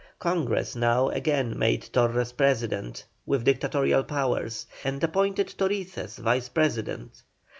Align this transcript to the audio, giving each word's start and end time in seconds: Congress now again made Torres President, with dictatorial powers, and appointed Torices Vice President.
Congress 0.17 0.75
now 0.75 1.09
again 1.09 1.55
made 1.55 1.87
Torres 1.93 2.31
President, 2.31 3.05
with 3.27 3.43
dictatorial 3.43 4.03
powers, 4.03 4.65
and 4.83 5.03
appointed 5.03 5.53
Torices 5.55 6.17
Vice 6.17 6.49
President. 6.49 7.21